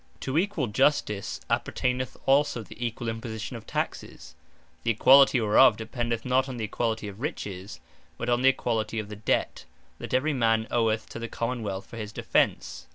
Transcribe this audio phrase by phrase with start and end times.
[0.01, 4.33] Equall Taxes To Equall Justice, appertaineth also the Equall imposition of Taxes;
[4.81, 7.79] the equality whereof dependeth not on the Equality of riches,
[8.17, 9.65] but on the Equality of the debt,
[9.99, 12.87] that every man oweth to the Common wealth for his defence.